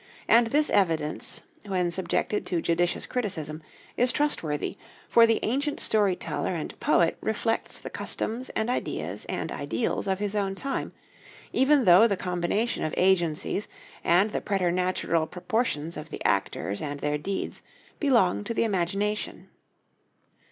[0.27, 3.61] And this evidence, when subjected to judicious criticism,
[3.95, 4.75] is trustworthy;
[5.07, 10.17] for the ancient story teller and poet reflects the customs and ideas and ideals of
[10.17, 10.91] his own time,
[11.53, 13.67] even though the combination of agencies
[14.03, 17.61] and the preternatural proportions of the actors and their deeds
[17.99, 19.49] belong to the imagination.